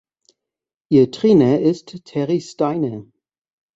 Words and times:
Ihr 0.89 1.11
Trainer 1.11 1.59
ist 1.59 2.03
Terry 2.05 2.41
Steiner. 2.41 3.03